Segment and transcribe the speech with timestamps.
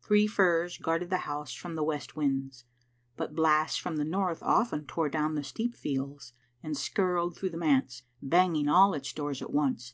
[0.00, 2.64] Three firs guarded the house from west winds,
[3.18, 7.58] but blasts from the north often tore down the steep fields and skirled through the
[7.58, 9.92] manse, banging all its doors at once.